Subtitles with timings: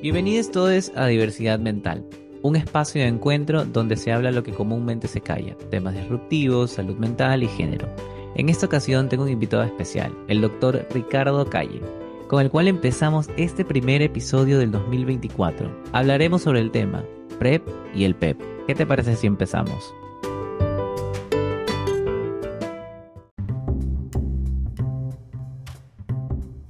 [0.00, 2.06] Bienvenidos todos a Diversidad Mental,
[2.42, 6.96] un espacio de encuentro donde se habla lo que comúnmente se calla, temas disruptivos, salud
[6.98, 7.88] mental y género.
[8.36, 11.80] En esta ocasión tengo un invitado especial, el doctor Ricardo Calle,
[12.28, 15.68] con el cual empezamos este primer episodio del 2024.
[15.90, 17.04] Hablaremos sobre el tema
[17.40, 18.40] PrEP y el PEP.
[18.68, 19.92] ¿Qué te parece si empezamos?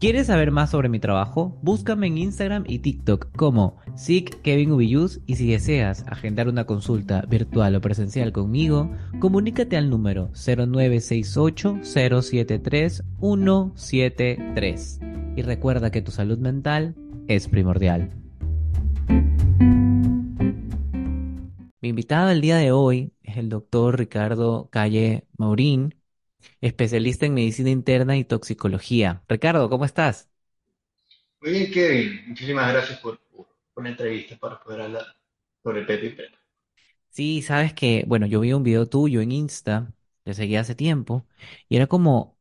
[0.01, 1.59] ¿Quieres saber más sobre mi trabajo?
[1.61, 7.80] Búscame en Instagram y TikTok como SICKevinUbiyus y si deseas agendar una consulta virtual o
[7.80, 15.01] presencial conmigo, comunícate al número 0968 073 173
[15.34, 16.95] y recuerda que tu salud mental
[17.27, 18.12] es primordial.
[21.80, 25.96] Mi invitado el día de hoy es el doctor Ricardo Calle Maurín,
[26.60, 29.23] especialista en medicina interna y toxicología.
[29.29, 30.29] Ricardo, ¿cómo estás?
[31.41, 32.20] Muy bien, Kevin.
[32.29, 33.18] Muchísimas gracias por,
[33.74, 35.04] por la entrevista para poder hablar
[35.65, 36.38] sobre Pepe y Pepe.
[37.10, 39.93] Sí, sabes que, bueno, yo vi un video tuyo en Insta,
[40.24, 41.26] te seguí hace tiempo,
[41.68, 42.38] y era como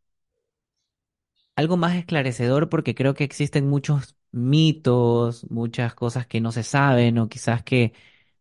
[1.56, 7.18] algo más esclarecedor porque creo que existen muchos mitos, muchas cosas que no se saben
[7.18, 7.94] o quizás que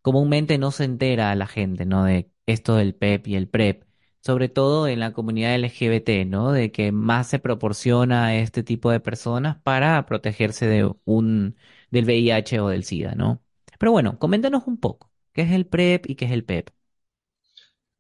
[0.02, 2.04] comúnmente no se entera a la gente, ¿no?
[2.04, 3.84] De esto del PEP y el PrEP
[4.20, 6.52] sobre todo en la comunidad LGBT, ¿no?
[6.52, 11.56] De que más se proporciona a este tipo de personas para protegerse de un,
[11.90, 13.42] del VIH o del SIDA, ¿no?
[13.78, 16.70] Pero bueno, coméntanos un poco, ¿qué es el PrEP y qué es el PEP?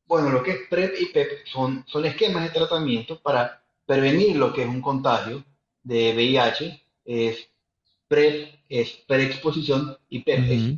[0.06, 4.52] Bueno, lo que es PrEP y PEP son, son esquemas de tratamiento para prevenir lo
[4.52, 5.44] que es un contagio
[5.82, 6.82] de VIH.
[7.04, 7.48] Es
[8.08, 10.74] PrEP es preexposición y PEP es.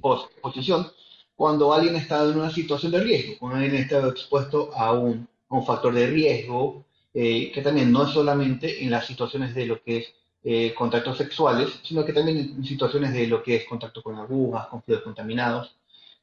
[1.39, 5.28] Cuando alguien está en una situación de riesgo, cuando alguien está expuesto a un
[5.64, 9.98] factor de riesgo, eh, que también no es solamente en las situaciones de lo que
[9.98, 14.16] es eh, contactos sexuales, sino que también en situaciones de lo que es contacto con
[14.16, 15.77] agujas, con fluidos contaminados,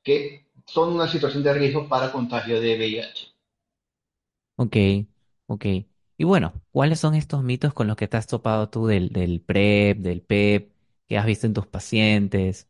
[0.04, 3.28] que son una situación de riesgo para contagio de VIH.
[4.58, 4.76] Ok,
[5.48, 5.66] ok.
[6.18, 9.40] Y bueno, ¿cuáles son estos mitos con los que te has topado tú del, del
[9.42, 10.72] PrEP, del PEP,
[11.08, 12.68] que has visto en tus pacientes?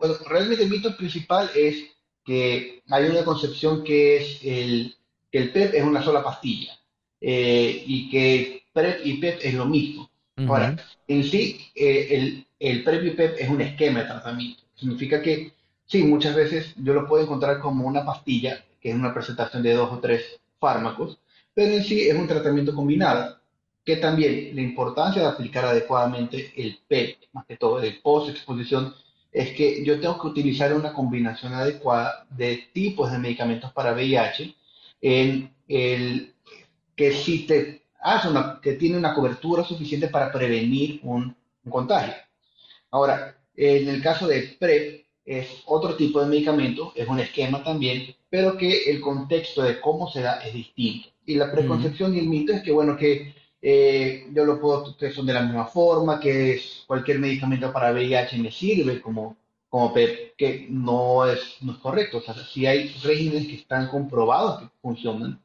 [0.00, 1.84] Bueno, realmente el mito principal es
[2.24, 4.96] que hay una concepción que es el,
[5.30, 6.72] que el PEP es una sola pastilla
[7.20, 10.10] eh, y que PrEP y PEP es lo mismo.
[10.46, 14.62] Ahora, Ujú, en sí, eh, el, el PrEP y PEP es un esquema de tratamiento.
[14.74, 15.52] Significa que,
[15.86, 19.74] sí, muchas veces yo lo puedo encontrar como una pastilla, que es una presentación de
[19.74, 21.18] dos o tres fármacos,
[21.52, 23.38] pero en sí es un tratamiento combinado,
[23.84, 28.94] que también la importancia de aplicar adecuadamente el PEP, más que todo el post-exposición,
[29.32, 34.54] es que yo tengo que utilizar una combinación adecuada de tipos de medicamentos para VIH
[35.00, 36.34] en el
[36.96, 41.36] que si te hace una, que tiene una cobertura suficiente para prevenir un,
[41.68, 42.14] contagio.
[42.90, 48.16] Ahora, en el caso de PrEP, es otro tipo de medicamento, es un esquema también,
[48.28, 51.10] pero que el contexto de cómo se da es distinto.
[51.26, 55.10] Y la preconcepción y el mito es que, bueno, que eh, yo lo puedo, que
[55.10, 59.36] son de la misma forma, que es, cualquier medicamento para VIH me sirve como,
[59.68, 62.18] como PEP, que no es, no es correcto.
[62.18, 65.40] O sea, si hay regímenes que están comprobados que funcionan,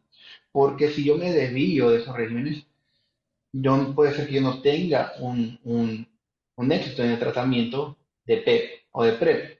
[0.51, 2.65] porque si yo me desvío de esos regímenes,
[3.51, 6.07] yo, puede ser que yo no tenga un, un,
[6.55, 9.59] un éxito en el tratamiento de PEP o de PrEP.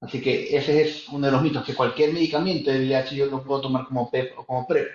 [0.00, 3.42] Así que ese es uno de los mitos, que cualquier medicamento de VIH yo lo
[3.42, 4.88] puedo tomar como PEP o como PrEP.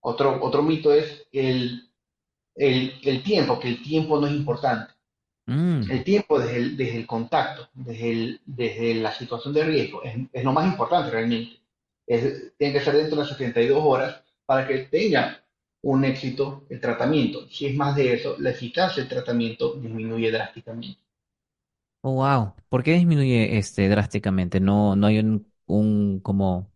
[0.00, 1.87] Otro, otro mito es el,
[2.58, 4.94] el, el tiempo, que el tiempo no es importante.
[5.46, 5.90] Mm.
[5.90, 10.16] El tiempo desde el, desde el contacto, desde, el, desde la situación de riesgo, es,
[10.32, 11.60] es lo más importante realmente.
[12.06, 15.42] Es, tiene que ser dentro de las 72 horas para que tenga
[15.82, 17.48] un éxito el tratamiento.
[17.50, 21.00] Si es más de eso, la eficacia del tratamiento disminuye drásticamente.
[22.02, 22.54] Oh, wow.
[22.68, 24.60] ¿Por qué disminuye este drásticamente?
[24.60, 26.72] No, no hay un, un como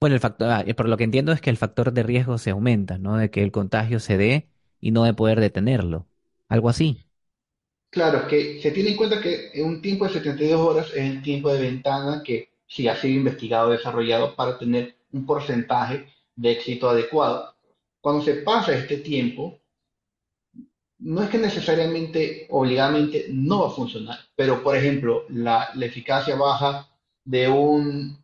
[0.00, 2.38] Bueno, el factor, ah, eh, por lo que entiendo es que el factor de riesgo
[2.38, 3.16] se aumenta, ¿no?
[3.16, 6.06] De que el contagio se dé y no de poder detenerlo.
[6.48, 7.04] Algo así.
[7.90, 11.52] Claro, que se tiene en cuenta que un tiempo de 72 horas es el tiempo
[11.52, 16.06] de ventana que sí ha sido investigado, desarrollado para tener un porcentaje
[16.36, 17.54] de éxito adecuado.
[18.00, 19.58] Cuando se pasa este tiempo,
[20.98, 26.36] no es que necesariamente, obligadamente, no va a funcionar, pero por ejemplo, la, la eficacia
[26.36, 26.88] baja
[27.24, 28.22] de un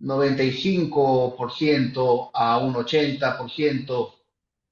[0.00, 4.14] 95% a un 80%,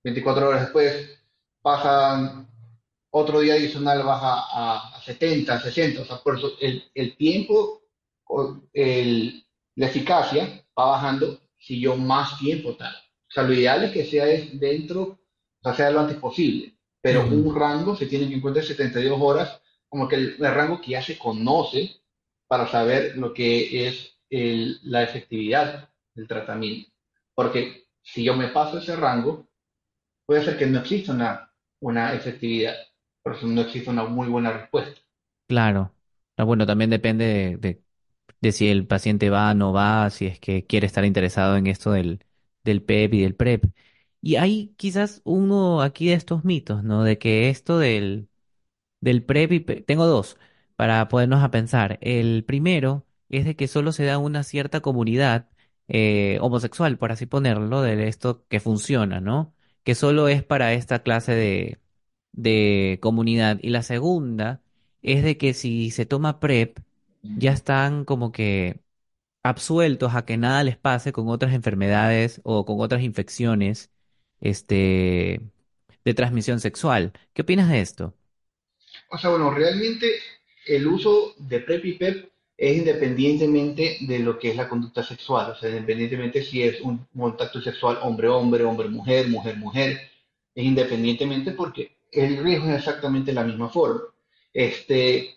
[0.02, 1.20] 24 horas después,
[1.62, 2.48] pasan
[3.10, 7.82] otro día adicional baja a, a 70, 60, o sea, por eso el, el tiempo,
[8.72, 9.44] el,
[9.74, 12.94] la eficacia va bajando si yo más tiempo tal.
[12.94, 15.18] O sea, lo ideal es que sea dentro, o
[15.62, 20.08] sea, sea lo antes posible, pero un rango se tiene que encontrar 72 horas como
[20.08, 22.00] que el, el rango que ya se conoce
[22.46, 26.90] para saber lo que es la efectividad del tratamiento.
[27.34, 29.49] Porque si yo me paso ese rango,
[30.30, 32.74] puede ser que no exista una, una efectividad,
[33.22, 35.00] por eso no existe una muy buena respuesta.
[35.46, 35.94] Claro.
[36.36, 37.24] Bueno, también depende
[37.58, 37.82] de,
[38.40, 41.66] de- si el paciente va o no va, si es que quiere estar interesado en
[41.66, 42.24] esto del,
[42.64, 43.64] del PEP y del PrEP.
[44.22, 47.04] Y hay quizás uno aquí de estos mitos, ¿no?
[47.04, 48.28] De que esto del
[49.00, 50.38] Del PrEP y pe- tengo dos
[50.76, 51.98] para podernos a pensar.
[52.02, 55.48] El primero es de que solo se da una cierta comunidad
[55.88, 59.54] eh, homosexual, por así ponerlo, de esto que funciona, ¿no?
[59.84, 61.78] Que solo es para esta clase de,
[62.32, 63.58] de comunidad.
[63.62, 64.62] Y la segunda
[65.02, 66.78] es de que si se toma PrEP,
[67.34, 68.80] ya están como que
[69.42, 73.92] absueltos a que nada les pase con otras enfermedades o con otras infecciones,
[74.40, 75.40] este,
[76.04, 77.12] de transmisión sexual.
[77.34, 78.14] ¿Qué opinas de esto?
[79.10, 80.10] O sea, bueno, realmente
[80.66, 82.29] el uso de PrEP y PEP
[82.60, 87.06] es independientemente de lo que es la conducta sexual, o sea, independientemente si es un
[87.16, 89.98] contacto sexual hombre-hombre, hombre-mujer, mujer-mujer,
[90.54, 94.02] es independientemente porque el riesgo es exactamente la misma forma.
[94.52, 95.36] Este,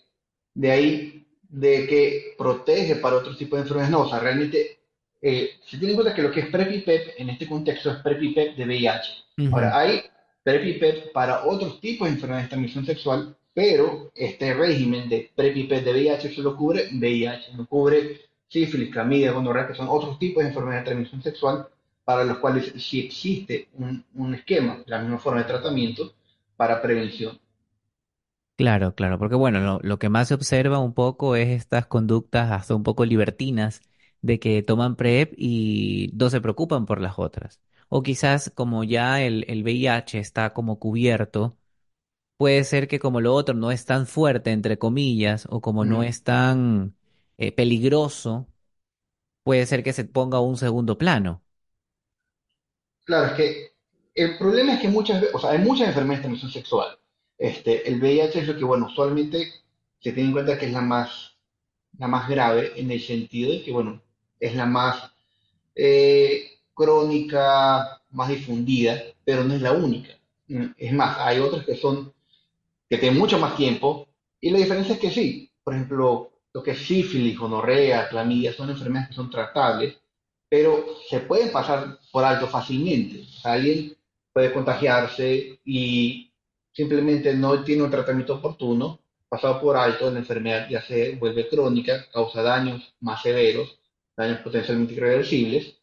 [0.54, 4.80] de ahí de que protege para otro tipo de enfermedades, no, o sea, realmente
[5.22, 7.90] eh, se tiene en cuenta que lo que es PrEP y PEP en este contexto
[7.90, 9.10] es PrEP y PEP de VIH.
[9.38, 10.02] Ujú, Ahora, hay
[10.44, 15.32] PrEP y PEP para otros tipos de enfermedades de transmisión sexual, pero este régimen de
[15.36, 20.44] PrEP de VIH solo cubre VIH, no cubre sífilis, clamidia, gonorrea, que son otros tipos
[20.44, 21.68] de enfermedades de transmisión sexual
[22.04, 26.14] para los cuales sí existe un, un esquema, la misma forma de tratamiento
[26.58, 27.40] para prevención.
[28.56, 32.52] Claro, claro, porque bueno, lo, lo que más se observa un poco es estas conductas
[32.52, 33.82] hasta un poco libertinas
[34.22, 37.60] de que toman PrEP y no se preocupan por las otras.
[37.90, 41.58] O quizás como ya el, el VIH está como cubierto,
[42.38, 46.04] puede ser que como lo otro no es tan fuerte, entre comillas, o como no
[46.04, 46.96] es tan
[47.38, 48.48] eh, peligroso,
[49.44, 51.44] puede ser que se ponga a un segundo plano.
[53.06, 53.72] Claro, es que
[54.16, 56.98] el problema es que muchas veces, o sea, hay muchas enfermedades de transmisión sexual.
[57.38, 59.52] Este, el VIH es lo que, bueno, usualmente
[60.00, 61.36] se tiene en cuenta que es la más,
[62.00, 64.02] la más grave en el sentido de que, bueno,
[64.40, 65.12] es la más
[65.76, 70.14] eh, crónica, más difundida, pero no es la única.
[70.48, 72.14] Mm, Es más, hay otras que son,
[72.94, 74.08] que tienen mucho más tiempo,
[74.40, 78.70] y la diferencia es que sí, por ejemplo, lo que es sífilis, gonorrea, clamidia, son
[78.70, 79.98] enfermedades que son tratables,
[80.48, 83.26] pero se pueden pasar por alto fácilmente.
[83.44, 83.98] O alguien
[84.32, 86.32] puede contagiarse y
[86.72, 92.06] simplemente no tiene un tratamiento oportuno, pasado por alto, la enfermedad ya se vuelve crónica,
[92.14, 93.80] causa daños más severos,
[94.16, 95.80] daños potencialmente irreversibles,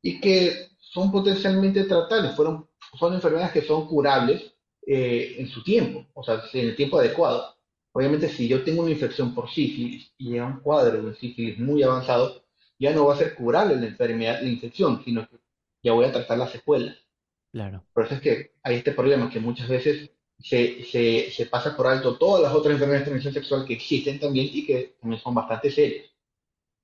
[0.00, 2.66] y que son potencialmente tratables, fueron,
[2.98, 4.55] son enfermedades que son curables
[4.86, 7.56] eh, en su tiempo, o sea, en el tiempo adecuado.
[7.92, 11.82] Obviamente, si yo tengo una infección por sífilis y llega un cuadro de sífilis muy
[11.82, 12.44] avanzado,
[12.78, 15.36] ya no va a ser curable la enfermedad, la infección, sino que
[15.82, 16.96] ya voy a tratar las secuelas.
[17.52, 17.84] Claro.
[17.92, 21.86] Por eso es que hay este problema que muchas veces se, se, se pasa por
[21.88, 25.34] alto todas las otras enfermedades de transmisión sexual que existen también y que también son
[25.34, 26.06] bastante serias.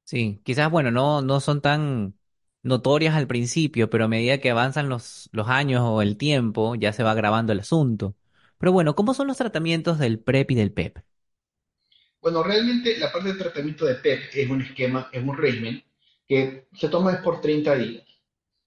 [0.05, 2.19] Sí, quizás, bueno, no, no son tan
[2.63, 6.93] notorias al principio, pero a medida que avanzan los, los años o el tiempo, ya
[6.93, 8.17] se va agravando el asunto.
[8.59, 10.99] Pero bueno, ¿cómo son los tratamientos del PrEP y del PEP?
[12.21, 15.83] Bueno, realmente la parte de tratamiento de PEP es un esquema, es un régimen
[16.29, 18.05] que se toma por 30 días.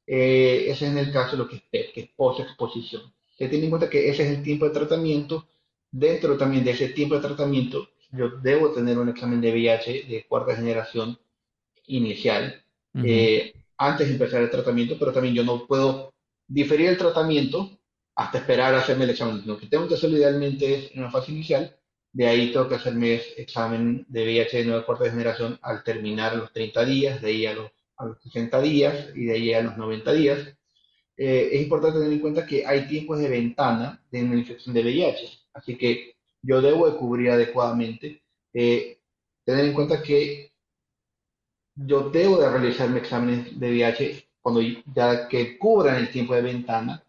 [0.08, 3.14] Eh, ese es en el caso de lo que es PEP, que es post-exposición.
[3.38, 5.48] Se tiene en cuenta que ese es el tiempo de tratamiento.
[5.92, 10.25] Dentro también de ese tiempo de tratamiento, yo debo tener un examen de VIH de
[10.28, 11.18] cuarta generación
[11.88, 12.64] inicial
[13.02, 16.13] eh, antes de empezar el tratamiento, pero también yo no puedo
[16.48, 17.77] diferir el tratamiento
[18.15, 19.44] hasta esperar a hacerme el examen.
[19.46, 21.75] Lo que tengo que hacerlo idealmente es en una fase inicial,
[22.15, 26.36] de ahí tengo que hacerme ese examen de VIH de nueva cuarta generación al terminar
[26.36, 29.62] los 30 días, de ahí a los, a los 60 días y de ahí a
[29.62, 30.39] los 90 días.
[31.17, 34.82] Eh, es importante tener en cuenta que hay tiempos de ventana de una infección de
[34.82, 38.24] VIH, así que yo debo de cubrir adecuadamente.
[38.53, 39.00] Eh,
[39.44, 40.53] tener en cuenta que
[41.75, 44.62] yo debo de realizarme exámenes de VIH cuando
[44.94, 47.03] ya que cubran el tiempo de ventana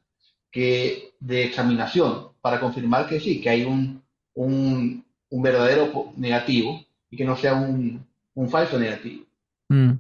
[0.51, 4.03] que de examinación para confirmar que sí, que hay un,
[4.35, 9.25] un, un verdadero negativo y que no sea un, un falso negativo.
[9.69, 9.93] mm.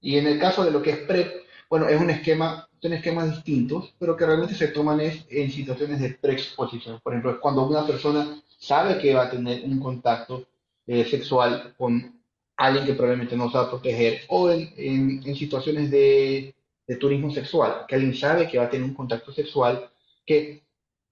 [0.00, 3.30] Y en el caso de lo que es PrEP, bueno, es un esquema, son esquemas
[3.30, 7.00] distintos, pero que realmente se toman es en situaciones de preexposición.
[7.00, 10.44] Por ejemplo, es cuando una persona sabe que va a tener un contacto
[10.86, 12.21] eh, sexual con
[12.56, 16.54] alguien que probablemente no se va a proteger, o en, en- en situaciones de,
[16.86, 19.90] de turismo sexual, que alguien sabe que va a tener un contacto sexual
[20.26, 20.62] que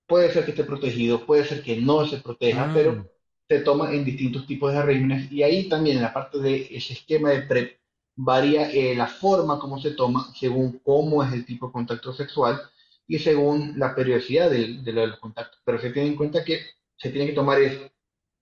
[0.07, 3.09] puede ser que esté protegido, puede ser que no se proteja, pero Mm,
[3.49, 5.31] se toma en distintos tipos de regímenes.
[5.33, 7.79] Y ahí también en la parte de ese esquema de PrEP
[8.17, 12.61] varía eh, la forma como se toma según cómo es el tipo de contacto sexual
[13.07, 15.61] y según la periodicidad del- de, los contactos.
[15.65, 16.61] Pero se tiene en cuenta que
[16.97, 17.81] se tiene que tomar es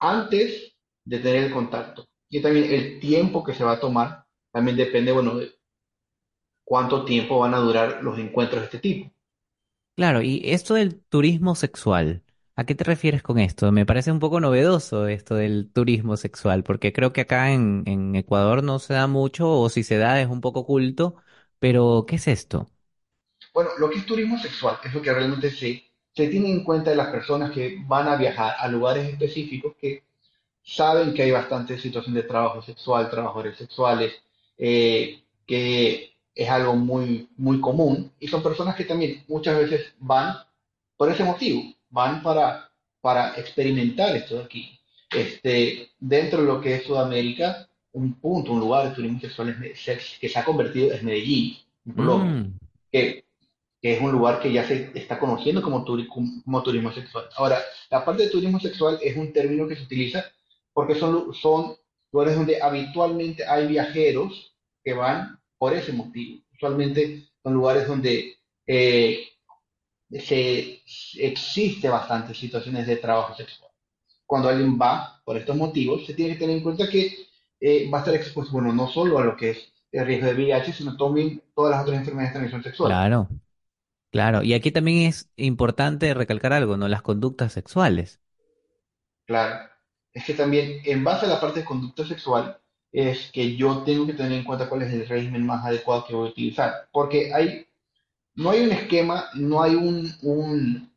[0.00, 0.74] antes
[1.04, 5.12] de tener el contacto y también el tiempo que se va a tomar también depende,
[5.12, 5.52] bueno, de
[6.64, 9.10] cuánto tiempo van a durar los encuentros de este tipo.
[9.96, 12.24] claro, y esto del turismo sexual,
[12.56, 13.72] ¿a qué te refieres con esto?
[13.72, 18.14] Me parece un poco novedoso esto del turismo sexual, porque creo que acá en, en
[18.16, 21.16] Ecuador no se da mucho, o si se da es un poco oculto,
[21.58, 22.70] pero ¿qué es esto?
[23.52, 26.90] Bueno, lo que es turismo sexual es lo que realmente se, se tiene en cuenta
[26.90, 30.02] de las personas que van a viajar a lugares específicos que
[30.68, 34.12] saben que hay bastante situación de trabajo sexual, trabajadores sexuales,
[34.58, 40.36] eh, que es algo muy, muy común y son personas que también muchas veces van
[40.96, 42.70] por ese motivo, van para,
[43.00, 44.78] para experimentar esto de aquí.
[45.10, 50.18] Este, dentro de lo que es Sudamérica, un punto, un lugar de turismo sexual es
[50.20, 51.56] que se ha convertido es Medellín,
[51.96, 52.58] Colombia, Mm,
[52.92, 53.24] que
[53.80, 57.26] que es un lugar que ya se está conociendo como, turi- como turismo sexual.
[57.36, 57.60] Ahora,
[57.90, 60.24] la parte de turismo sexual es un término que se utiliza
[60.78, 61.76] porque son, lu- son
[62.12, 64.54] lugares donde habitualmente hay viajeros
[64.84, 66.42] que van por ese motivo.
[66.54, 69.26] Usualmente son lugares donde eh,
[70.20, 70.82] se,
[71.18, 73.70] existe bastantes situaciones de trabajo sexual.
[74.26, 77.16] Cuando alguien va por estos motivos, se tiene que tener en cuenta que
[77.60, 80.34] eh, va a estar expuesto, bueno, no solo a lo que es el riesgo de
[80.34, 83.00] VIH, sino también todas las otras enfermedades de transmisión sexual.
[83.00, 83.28] claro,
[84.12, 84.42] claro.
[84.44, 86.88] Y aquí también es importante recalcar algo, ¿no?
[86.88, 88.20] Las conductas sexuales.
[89.26, 89.68] Claro.
[90.18, 92.58] Es que también, en base a la parte de conducta sexual,
[92.92, 96.14] es que yo tengo que tener en cuenta cuál es el régimen más adecuado que
[96.14, 96.88] voy a utilizar.
[96.92, 97.66] Porque hay,
[98.34, 100.92] no hay un esquema, no hay un, un-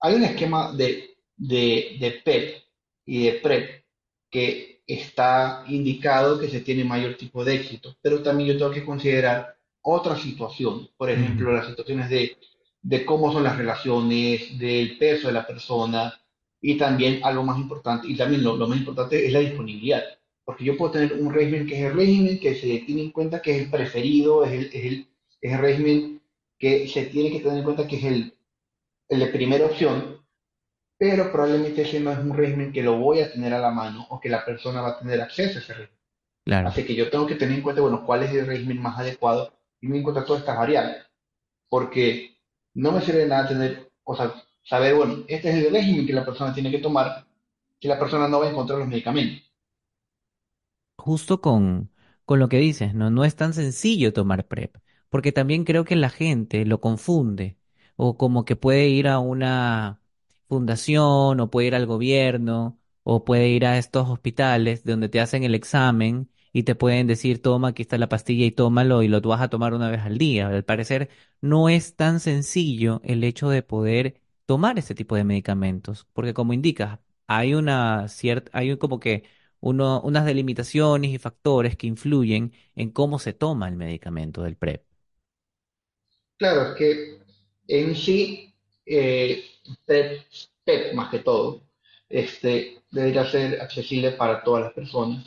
[0.00, 2.62] hay un esquema de, de, de PEP
[3.06, 3.84] y de PrEP
[4.30, 8.84] que está indicado que se tiene mayor tipo de éxito, pero también yo tengo que
[8.84, 12.36] considerar otras situaciones, por ejemplo, las situaciones de,
[12.82, 16.21] de cómo son las relaciones, del peso de la persona
[16.62, 20.02] y también algo más importante, y también lo, lo más importante es la disponibilidad,
[20.44, 23.42] porque yo puedo tener un régimen que es el régimen que se tiene en cuenta
[23.42, 25.08] que es el preferido, es el, es el,
[25.40, 26.22] es el régimen
[26.58, 28.38] que se tiene que tener en cuenta que es el,
[29.08, 30.24] el de primera opción,
[30.96, 34.06] pero probablemente ese no es un régimen que lo voy a tener a la mano
[34.10, 36.00] o que la persona va a tener acceso a ese régimen.
[36.44, 36.68] claro.
[36.68, 39.52] Así que yo tengo que tener en cuenta, bueno, cuál es el régimen más adecuado
[39.80, 41.04] y me en cuenta todas estas variables,
[41.68, 42.36] porque
[42.74, 44.32] no me sirve de nada tener, o sea,
[44.64, 47.26] saber, bueno, este es el régimen que la persona tiene que tomar
[47.80, 49.42] si la persona no va a encontrar los medicamentos.
[50.96, 51.90] justo con,
[52.24, 53.10] con lo que dices, ¿no?
[53.10, 54.76] No es tan sencillo tomar PrEP,
[55.08, 57.58] porque también creo que la gente lo confunde,
[57.96, 60.00] o como que puede ir a una
[60.48, 65.42] fundación, o puede ir al gobierno, o puede ir a estos hospitales donde te hacen
[65.44, 69.20] el examen y te pueden decir, toma, aquí está la pastilla y tómalo y lo
[69.22, 70.48] vas a tomar una vez al día.
[70.48, 71.08] Al parecer,
[71.40, 76.52] no es tan sencillo el hecho de poder tomar ese tipo de medicamentos, porque como
[76.52, 79.24] indicas, hay una cierta, hay como que
[79.60, 84.84] uno, unas delimitaciones y factores que influyen en cómo se toma el medicamento del PrEP.
[86.36, 87.18] Claro, es que
[87.68, 88.54] en sí,
[88.86, 89.44] eh,
[89.86, 90.22] PEP,
[90.64, 91.62] PEP más que todo,
[92.08, 95.24] este, debería ser accesible para todas las personas.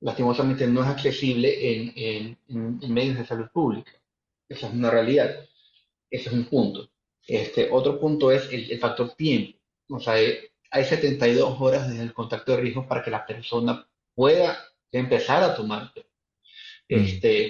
[0.00, 2.38] Lastimosamente no es accesible en- en-
[2.82, 3.92] en medios de salud pública.
[4.48, 5.30] Esa es una realidad.
[6.10, 6.90] Ese es un punto.
[7.26, 9.58] Este, otro punto es el, el factor tiempo.
[9.90, 13.86] O sea, eh, hay 72 horas desde el contacto de riesgo para que la persona
[14.14, 14.58] pueda
[14.90, 15.92] empezar a tomar.
[16.88, 17.46] Mm, Este,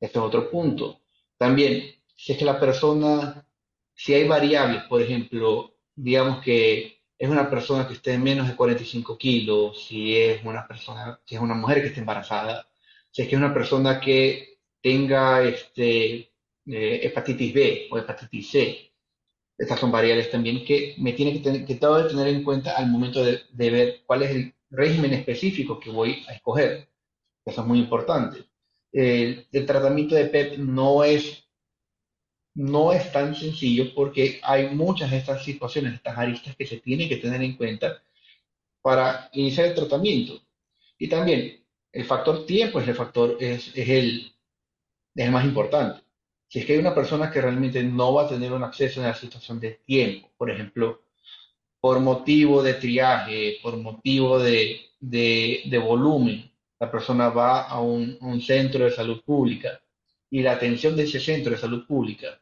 [0.00, 1.00] este es otro punto.
[1.36, 3.46] También, si es que la persona,
[3.94, 8.56] si hay variables, por ejemplo, digamos que es una persona que esté en menos de
[8.56, 12.68] 45 kilos, si es una persona, si es una mujer que esté embarazada,
[13.10, 16.32] si es que es una persona que tenga este,
[16.66, 18.87] eh, hepatitis B o hepatitis C.
[19.58, 22.76] Estas son variables también que me tiene que tener, que tengo que tener en cuenta
[22.76, 26.88] al momento de, de ver cuál es el régimen específico que voy a escoger.
[27.44, 28.44] Eso es muy importante.
[28.92, 31.44] El, el tratamiento de PEP no es,
[32.54, 37.08] no es tan sencillo porque hay muchas de estas situaciones, estas aristas que se tienen
[37.08, 38.02] que tener en cuenta
[38.80, 40.40] para iniciar el tratamiento.
[40.98, 44.32] Y también el factor tiempo es el factor, es, es el,
[45.14, 46.02] es el más importante.
[46.48, 49.06] Si es que hay una persona que realmente no va a tener un acceso en
[49.06, 51.02] la situación de tiempo, por ejemplo,
[51.80, 56.50] por motivo de triaje, por motivo de, de, volumen,
[56.80, 59.80] la persona va a un, centro de salud pública
[60.30, 62.40] y la atención de ese centro de salud pública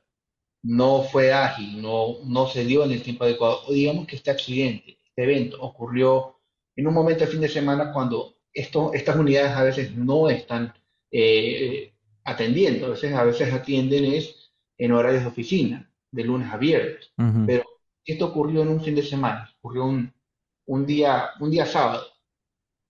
[0.63, 4.31] no fue ágil, no, no se dio en el tiempo adecuado, o digamos que este
[4.31, 6.41] accidente, este evento ocurrió
[6.75, 10.73] en un momento de fin de semana cuando estas unidades a veces no están
[11.11, 11.93] eh,
[12.27, 17.13] atendiendo, a veces, a veces atienden es en horarios de oficina, de lunes a viernes,
[17.45, 17.65] pero
[18.05, 20.13] esto ocurrió en un fin de semana, ocurrió un,
[20.67, 22.05] un día, un día sábado,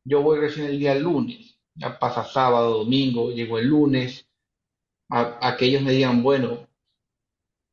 [0.05, 4.27] yo voy recién el día lunes, ya pasa sábado, domingo, llego el lunes,
[5.11, 6.67] a, a que ellos me digan, bueno,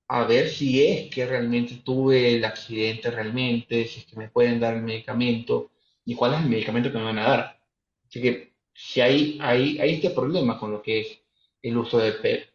[0.10, 4.60] a ver si es que realmente tuve el accidente realmente, si es que me pueden
[4.60, 5.72] dar el medicamento
[6.05, 7.60] y cuál es el medicamento que me van a dar.
[8.05, 11.23] Así que si hay, hay, hay este problema con lo que es
[11.63, 12.50] el uso de PEP,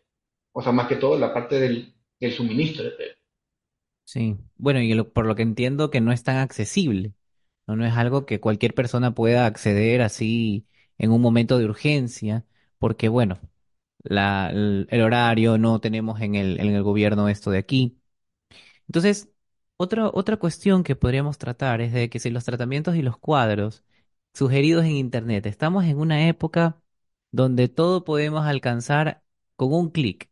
[0.52, 3.16] o sea, más que todo la parte del, del suministro de PEP.
[4.04, 7.12] Sí, bueno, y por lo que entiendo que no es tan accesible,
[7.66, 7.76] ¿no?
[7.76, 12.46] No es algo que cualquier persona pueda acceder así en un momento de urgencia,
[12.78, 13.38] porque bueno,
[14.04, 17.98] la, el, el horario no tenemos en el, en el gobierno esto de aquí.
[18.88, 19.30] Entonces,
[19.76, 23.84] otra cuestión que podríamos tratar es de que si los tratamientos y los cuadros
[24.34, 26.80] sugeridos en Internet, estamos en una época
[27.30, 29.22] donde todo podemos alcanzar
[29.56, 30.30] con un clic.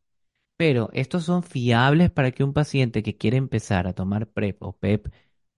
[0.56, 4.72] Pero estos son fiables para que un paciente que quiere empezar a tomar PrEP o
[4.78, 5.08] PEP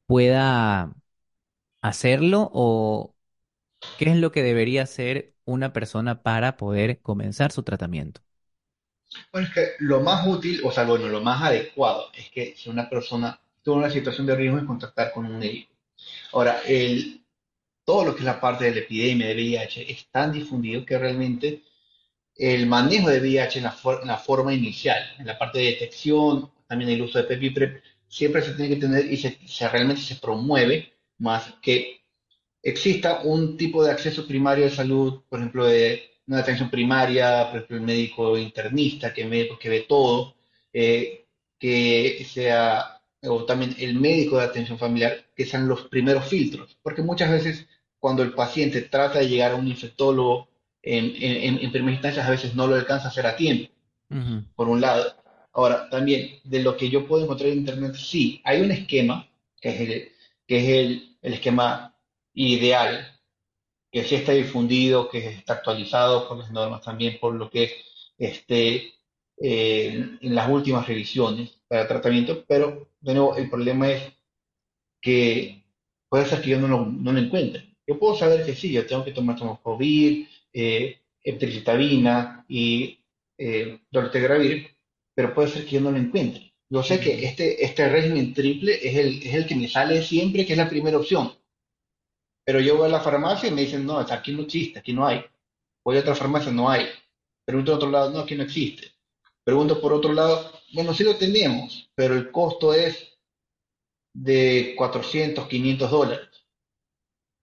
[0.06, 0.94] pueda
[1.82, 3.16] hacerlo o
[3.98, 8.22] qué es lo que debería hacer una persona para poder comenzar su tratamiento.
[9.32, 12.68] Bueno, es que lo más útil, o sea, bueno, lo más adecuado es que si
[12.70, 15.72] una persona tuvo una situación de riesgo es contactar con un médico.
[16.32, 17.22] Ahora, el,
[17.88, 20.98] todo lo que es la parte de la epidemia de VIH es tan difundido que
[20.98, 21.62] realmente
[22.36, 25.66] el manejo de VIH en la, for- en la forma inicial, en la parte de
[25.72, 29.38] detección, también el uso de PEP y PrEP, siempre se tiene que tener y se,
[29.46, 32.02] se realmente se promueve más que
[32.62, 37.56] exista un tipo de acceso primario de salud, por ejemplo, de una atención primaria, por
[37.58, 40.36] ejemplo, el médico internista que, ve, que ve todo,
[40.72, 41.26] eh,
[41.58, 47.02] que sea, o también el médico de atención familiar, que sean los primeros filtros, porque
[47.02, 47.66] muchas veces
[47.98, 50.48] cuando el paciente trata de llegar a un infectólogo
[50.82, 53.72] en, en, en primeras instancias, a veces no lo alcanza a hacer a tiempo
[54.54, 55.14] por un lado.
[55.52, 59.28] Ahora, también de lo que yo puedo encontrar en Internet, sí, hay un esquema,
[59.60, 60.12] que es el,
[60.46, 61.96] que es el, el esquema
[62.32, 63.20] ideal,
[63.90, 67.72] que sí está difundido, que está actualizado por las normas también, por lo que es
[68.18, 68.94] este,
[69.38, 74.12] eh, en las últimas revisiones para tratamiento, pero de nuevo el problema es
[75.00, 75.64] que
[76.08, 77.76] puede ser que yo no lo, no lo encuentre.
[77.88, 83.00] Yo puedo saber que sí, yo tengo que tomar tomoprobir, eh, eptricitabina y
[83.38, 83.80] eh,
[85.14, 86.52] pero puede ser que yo no lo encuentre.
[86.68, 90.44] Yo sé que este, este régimen triple es el, es el que me sale siempre,
[90.44, 91.32] que es la primera opción,
[92.44, 95.06] pero yo voy a la farmacia y me dicen, no, aquí no existe, aquí no
[95.06, 95.24] hay.
[95.82, 96.86] Voy a otra farmacia, no hay.
[97.44, 98.92] Pregunto a otro lado, no, aquí no existe.
[99.44, 103.18] Pregunto por otro lado, bueno, sí lo tenemos, pero el costo es
[104.14, 106.27] de 400, 500 dólares.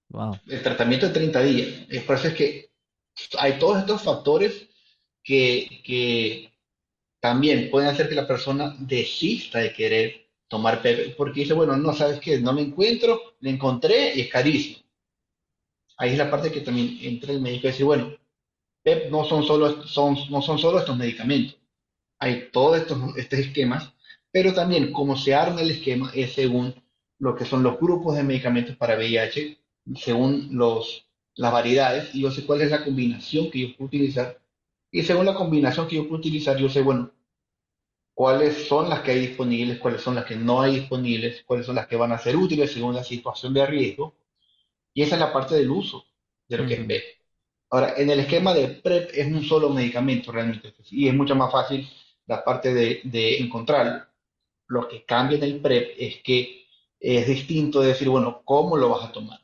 [0.09, 0.39] Wow.
[0.47, 1.69] El tratamiento de 30 días.
[1.89, 2.69] Es por eso es que
[3.39, 4.67] hay todos estos factores
[5.23, 6.53] que, que
[7.19, 11.93] también pueden hacer que la persona desista de querer tomar PEP, porque dice, bueno, no,
[11.93, 12.39] ¿sabes qué?
[12.39, 14.85] No lo encuentro, lo encontré y es carísimo.
[15.97, 18.15] Ahí es la parte que también entra el médico y dice, bueno,
[18.83, 21.57] PEP no son solo, son, no son solo estos medicamentos,
[22.19, 23.91] hay todos estos, estos esquemas,
[24.31, 26.75] pero también cómo se arma el esquema es según
[27.17, 29.57] lo que son los grupos de medicamentos para VIH,
[29.95, 34.39] según los, las variedades, y yo sé cuál es la combinación que yo puedo utilizar,
[34.91, 37.11] y según la combinación que yo puedo utilizar, yo sé, bueno,
[38.13, 41.75] cuáles son las que hay disponibles, cuáles son las que no hay disponibles, cuáles son
[41.75, 44.15] las que van a ser útiles según la situación de riesgo,
[44.93, 46.05] y esa es la parte del uso
[46.47, 47.03] de lo que es Ujú, PEP.
[47.71, 51.51] Ahora, en el esquema de PrEP es un solo medicamento realmente, y es mucho más
[51.51, 51.87] fácil
[52.27, 54.05] la parte de, de encontrarlo.
[54.67, 56.65] Lo que cambia en el PrEP es que
[56.99, 59.39] es distinto de decir, bueno, ¿cómo lo vas a tomar?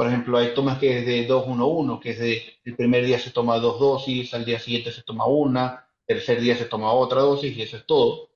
[0.00, 3.32] Por ejemplo, hay tomas que es de 2-1-1, que es de el primer día se
[3.32, 7.54] toma dos dosis, al día siguiente se toma una, tercer día se toma otra dosis
[7.54, 8.30] y eso es todo.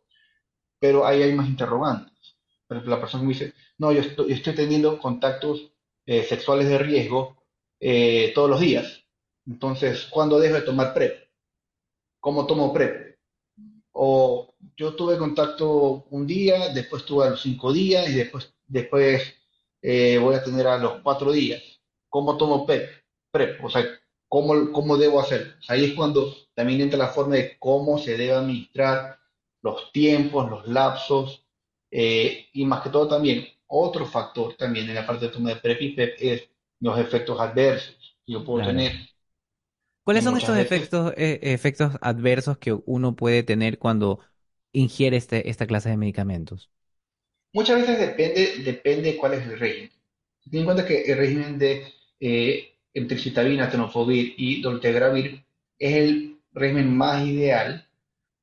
[0.78, 2.36] Pero ahí hay más interrogantes.
[2.66, 5.72] Por ejemplo, la persona me dice, no, yo estoy, yo estoy teniendo contactos
[6.04, 7.42] eh, sexuales de riesgo
[7.80, 9.02] eh, todos los días.
[9.46, 11.30] Entonces, ¿cuándo dejo de tomar PrEP?
[12.20, 13.16] ¿Cómo tomo PrEP?
[13.92, 19.34] O yo tuve contacto un día, después tuve a los cinco días y después, después
[19.84, 21.62] eh, voy a tener a los cuatro días.
[22.10, 22.90] ¿Cómo tomo PrEP?
[23.32, 23.84] PrEP, o sea,
[24.28, 25.56] ¿cómo, cómo debo hacer?
[25.68, 29.18] Ahí es cuando también entra la forma de cómo se debe administrar
[29.62, 31.46] los tiempos, los lapsos
[31.92, 35.56] eh, y más que todo también otro factor también en la parte de toma de
[35.56, 38.64] PrEP y PEP es los efectos adversos que yo puedo Claro.
[38.64, 38.92] tener
[40.02, 44.20] ¿Cuáles son estos efectos, eh, efectos adversos que uno puede tener cuando
[44.72, 46.70] ingiere este, esta clase de medicamentos?
[47.54, 49.90] Muchas veces depende, depende cuál es el régimen.
[50.50, 51.86] Ten en cuenta que el régimen de
[52.18, 55.44] eh, emtricitabina, tenofovir y dolutegravir
[55.78, 57.88] es el régimen más ideal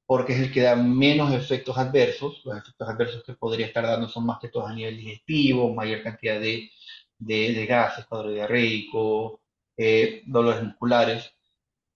[0.05, 2.41] porque es el que da menos efectos adversos.
[2.45, 6.03] Los efectos adversos que podría estar dando son más que todos a nivel digestivo, mayor
[6.03, 6.69] cantidad de,
[7.17, 9.41] de, gases, cuadro diarreico,
[9.75, 11.33] eh, dolores musculares.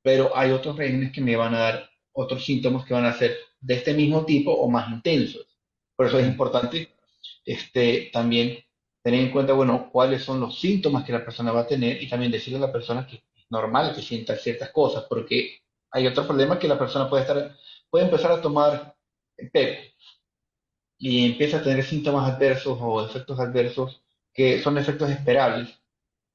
[0.02, 3.38] Pero hay otros regímenes que me van a dar otros síntomas que van a ser
[3.62, 5.48] de este mismo tipo o más intensos.
[5.96, 6.95] Por eso es importante
[7.46, 8.64] este, también
[9.04, 12.10] tener en cuenta, bueno, cuáles son los síntomas que la persona va a tener y
[12.10, 15.60] también decirle a la persona que es normal que sienta ciertas cosas, porque
[15.92, 17.56] hay otro problema que la persona puede estar,
[17.90, 18.96] puede empezar a tomar
[19.52, 19.94] PEP
[20.98, 24.02] y empieza a tener síntomas adversos o efectos adversos
[24.34, 25.70] que son efectos esperables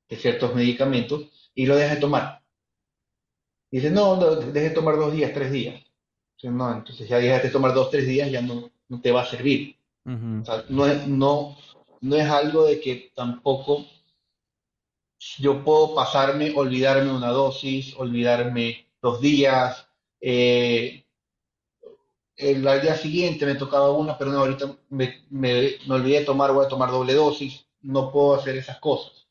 [0.08, 2.42] de ciertos medicamentos y lo deja de tomar.
[3.70, 5.74] Dice, no, no, deje de tomar dos días, tres días.
[6.36, 9.22] Entonces, no, entonces ya dejaste de tomar dos, tres días, ya no, no te va
[9.22, 9.76] a servir.
[10.42, 11.56] O sea, no es, no,
[12.00, 13.86] no es algo de que tampoco
[15.38, 19.86] yo puedo pasarme, olvidarme una dosis, olvidarme dos días,
[20.20, 21.04] eh,
[22.36, 26.24] el al día siguiente me tocaba una, pero no, ahorita me, me, me olvidé de
[26.24, 29.28] tomar, voy a tomar doble dosis, no puedo hacer esas cosas,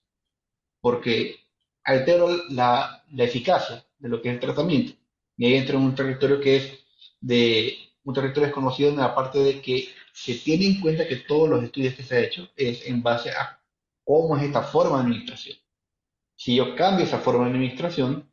[0.80, 1.39] porque
[1.84, 4.94] altero la, la eficacia de lo que es el tratamiento.
[5.38, 6.80] Y ahí entro en un territorio que es
[7.20, 9.89] de un territorio desconocido en la parte de que
[10.22, 13.32] se tiene en cuenta que todos los estudios que se han hecho es en base
[13.32, 13.62] a
[14.04, 15.58] cómo es esta forma de administración.
[16.36, 18.30] Si yo cambio esa forma de administración,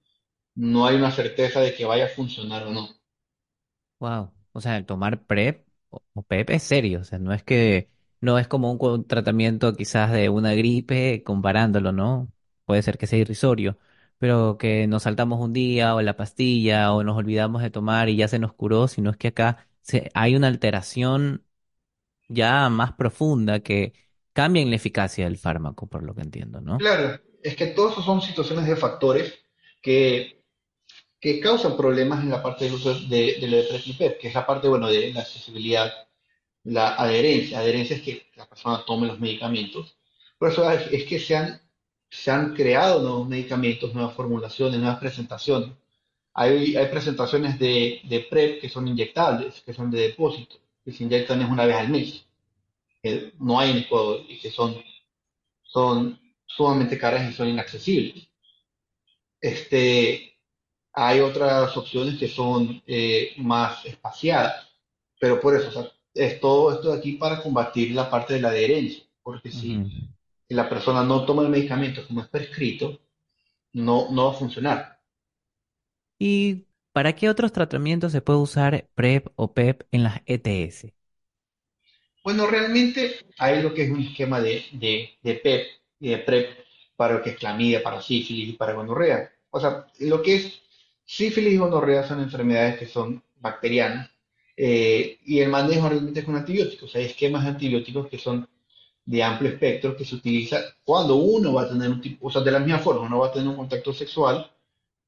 [0.56, 2.88] no hay una certeza de que vaya a funcionar o no.
[4.00, 4.32] Wow.
[4.52, 7.00] O sea, el tomar PrEP o PEP es serio.
[7.00, 7.88] O sea, no es que,
[8.20, 12.32] no es como un, tratamiento quizás de una gripe comparándolo, ¿no?
[12.64, 13.78] Puede ser que sea irrisorio,
[14.18, 18.16] pero que nos saltamos un día o la pastilla o nos olvidamos de tomar y
[18.16, 21.45] ya se nos curó, sino es que acá se, hay una alteración
[22.28, 23.92] ya más profunda que
[24.32, 26.78] cambia en la eficacia del fármaco, por lo que entiendo, ¿no?
[26.78, 29.34] Claro, es que todos esos son situaciones de factores
[29.82, 30.44] que,
[31.20, 33.64] que causan problemas en la parte del uso de, de lo de
[33.98, 35.92] PrEP, que es la parte, bueno, de la accesibilidad,
[36.64, 37.60] la adherencia.
[37.60, 39.96] Adherencia es que la persona tome los medicamentos.
[40.38, 41.60] Por eso es, es que se han,
[42.10, 45.70] se han creado nuevos medicamentos, nuevas formulaciones, nuevas presentaciones.
[46.34, 50.56] Hay, hay presentaciones de, de PrEP que son inyectables, que son de depósito,
[50.86, 52.26] que se inyectan es una vez al mes,
[53.02, 54.76] que no hay en Ecuador y que son,
[55.62, 58.28] son sumamente caras y son inaccesibles.
[59.40, 60.38] Este,
[60.94, 64.68] hay otras opciones que son eh, más espaciadas,
[65.20, 68.40] pero por eso, o sea, es todo esto de aquí para combatir la parte de
[68.40, 69.90] la adherencia, porque si, Ujú.
[70.48, 73.00] si la persona no toma el medicamento como es prescrito,
[73.74, 75.00] no, no va a funcionar.
[76.18, 80.86] ¿Y para qué otros tratamientos se puede usar PrEP o PEP en las ETS?
[82.24, 84.64] Bueno, realmente hay lo que es un esquema de,
[85.22, 85.66] PEP
[86.00, 86.56] y de PrEP
[86.96, 89.30] para lo que es clamidia, para sífilis y para gonorrea.
[89.50, 90.62] O sea, lo que es
[91.04, 94.10] sífilis y gonorrea son enfermedades que son bacterianas
[94.56, 96.96] eh, y el manejo realmente es con antibióticos.
[96.96, 98.48] Hay esquemas antibióticos que son
[99.04, 102.40] de amplio espectro que se utiliza cuando uno va a tener un tipo, o sea,
[102.40, 104.50] de la misma forma, uno va a tener un contacto sexual,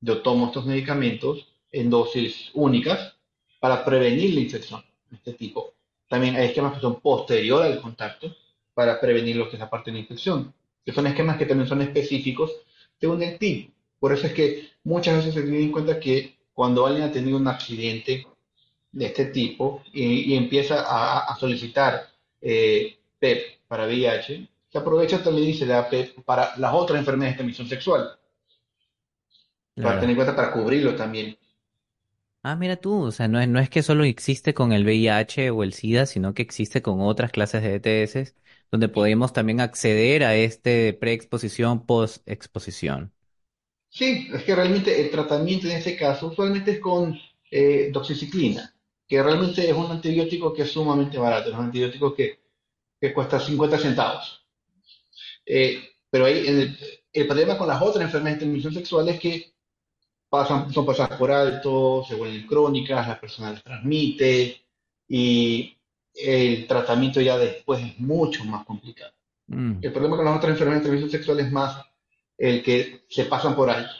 [0.03, 3.14] yo tomo estos medicamentos en dosis únicas
[3.61, 5.74] para prevenir la infección de este tipo.
[6.09, 8.35] También hay esquemas que son posterior al contacto
[8.74, 10.54] para prevenir lo que es la parte de la infección,
[10.85, 12.52] que son esquemas que también son específicos
[13.00, 13.72] según el tipo.
[13.98, 17.37] Por eso es que muchas veces se tiene en cuenta que cuando alguien ha tenido
[17.37, 18.26] un accidente
[18.92, 22.09] de este tipo y, y empieza a, a solicitar
[22.40, 27.35] eh, PEP para VIH, se aprovecha también y se da PEP para las otras enfermedades
[27.35, 28.18] de transmisión sexual,
[29.81, 30.11] para tener Claro.
[30.11, 31.37] en cuenta para cubrirlo también.
[32.50, 35.50] Ah, mira tú, o sea, no es, no es que solo existe con el VIH
[35.50, 38.34] o el SIDA, sino que existe con otras clases de ETS,
[38.70, 43.12] donde podemos también acceder a este preexposición, postexposición.
[43.90, 47.18] Sí, es que realmente el tratamiento en este caso usualmente es con
[47.50, 48.74] eh, doxiciclina,
[49.06, 52.40] que realmente es un antibiótico que es sumamente barato, es un antibiótico que,
[53.00, 54.46] que cuesta 50 centavos.
[55.46, 55.80] Eh,
[56.11, 56.78] pero ahí el,
[57.12, 59.52] el problema con las otras enfermedades de transmisión sexual es que
[60.29, 64.61] pasan, son pasadas por alto, se vuelven crónicas, la persona las transmite
[65.09, 65.77] y
[66.14, 69.12] el tratamiento ya después es mucho más complicado.
[69.47, 69.79] Mm.
[69.81, 71.85] El problema con las otras enfermedades de transmisión sexual es más
[72.37, 73.91] el que se pasan por alto.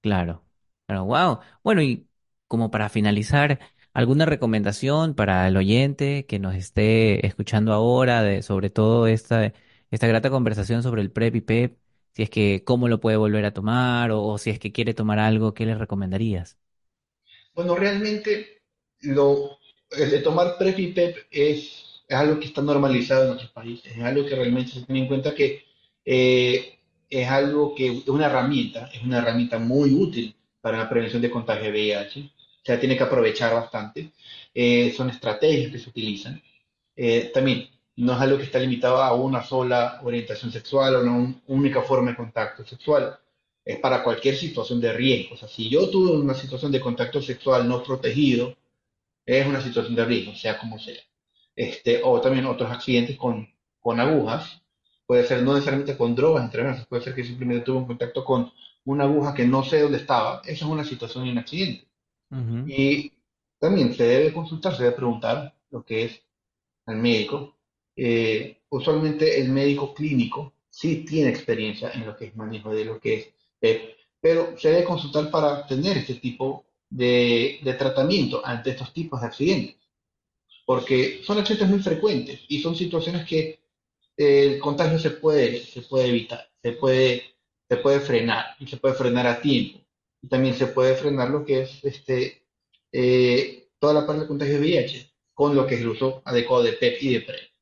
[0.00, 0.44] Claro,
[0.86, 1.40] pero wow.
[1.64, 2.08] Bueno, y
[2.46, 3.58] como para finalizar,
[3.92, 9.52] ¿alguna recomendación para el oyente que nos esté escuchando ahora de sobre todo esta,
[9.90, 11.78] esta grata conversación sobre el PrEP y PEP?
[12.16, 15.18] Si es que cómo lo puede volver a tomar o, si es que quiere tomar
[15.18, 16.56] algo, ¿qué le recomendarías?
[17.54, 18.62] Bueno, realmente
[19.02, 24.34] el de tomar PrEP es, algo que está normalizado en otros países, es algo que
[24.34, 25.64] realmente se tiene en cuenta que
[26.06, 26.78] eh,
[27.10, 31.30] es algo que es una herramienta, es una herramienta muy útil para la prevención de
[31.30, 34.10] contagio de VIH, o sea, tiene que aprovechar bastante,
[34.54, 36.40] Eh, son estrategias que se utilizan.
[36.96, 41.02] Eh, también, no es algo que está limitado a una sola orientación sexual o a
[41.02, 43.18] una un- única forma de contacto sexual.
[43.64, 45.34] Es para cualquier situación de riesgo.
[45.34, 48.56] O sea, si yo tuve una situación de contacto sexual no protegido,
[49.26, 51.00] es una situación de riesgo, sea como sea.
[51.54, 53.48] Este, o también otros accidentes con,
[53.80, 54.62] con agujas.
[55.06, 58.52] Puede ser no necesariamente con drogas intravenosa, puede ser que simplemente tuve un contacto con
[58.84, 60.40] una aguja que no sé dónde estaba.
[60.44, 61.86] Esa es una situación y un accidente.
[62.64, 63.12] Y
[63.58, 66.22] también se debe consultar, se debe preguntar lo que es
[66.86, 67.55] al médico.
[67.96, 73.00] Eh, usualmente el médico clínico sí tiene experiencia en lo que es manejo de lo
[73.00, 73.28] que es
[73.58, 79.20] PEP, pero se debe consultar para tener este tipo de, de tratamiento ante estos tipos
[79.20, 79.76] de accidentes,
[80.66, 83.60] porque son accidentes muy frecuentes y son situaciones que
[84.16, 87.22] eh, el contagio se puede, se puede evitar, se puede,
[87.68, 89.80] se puede frenar y se puede frenar a tiempo.
[90.22, 92.42] Y también se puede frenar lo que es este,
[92.92, 96.64] eh, toda la parte del contagio de VIH con lo que es el uso adecuado
[96.64, 97.55] de PEP y de PrEP.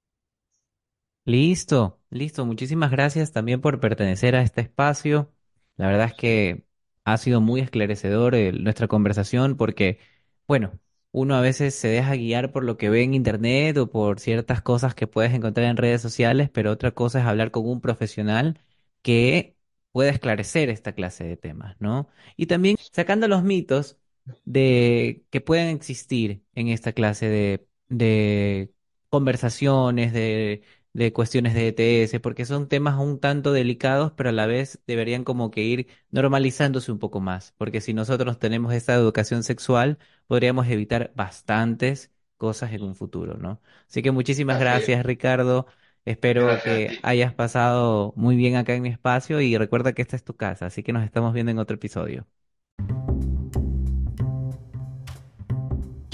[1.26, 2.44] Listo, listo.
[2.44, 5.32] Muchísimas gracias también por pertenecer a este espacio.
[5.76, 6.66] La verdad es que
[7.04, 9.98] ha sido muy esclarecedor eh, nuestra conversación porque,
[10.46, 10.78] bueno,
[11.12, 14.60] uno a veces se deja guiar por lo que ve en internet o por ciertas
[14.62, 18.60] cosas que puedes encontrar en redes sociales, pero otra cosa es hablar con un profesional
[19.02, 19.56] que
[19.92, 22.08] pueda esclarecer esta clase de temas, ¿no?
[22.36, 23.98] Y también sacando los mitos
[24.44, 28.72] de que pueden existir en esta clase de, de
[29.08, 30.62] conversaciones, de
[30.94, 35.24] de cuestiones de ETS, porque son temas un tanto delicados, pero a la vez deberían
[35.24, 40.68] como que ir normalizándose un poco más, porque si nosotros tenemos esta educación sexual, podríamos
[40.68, 43.60] evitar bastantes cosas en un futuro, ¿no?
[43.88, 44.90] Así que muchísimas Así es.
[44.90, 45.66] gracias, Ricardo.
[46.06, 50.16] Espero Gracias que hayas pasado muy bien acá en mi espacio y recuerda que esta
[50.16, 52.26] es tu casa, así que nos estamos viendo en otro episodio.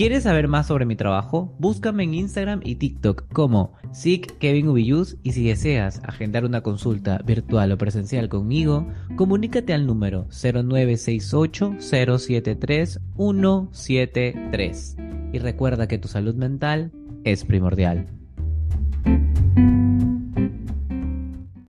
[0.01, 1.55] ¿Quieres saber más sobre mi trabajo?
[1.59, 7.77] Búscame en Instagram y TikTok como SICKevinUbilius y si deseas agendar una consulta virtual o
[7.77, 14.97] presencial conmigo, comunícate al número 0968 073 173.
[15.35, 16.93] Y recuerda que tu salud mental
[17.25, 18.20] es primordial.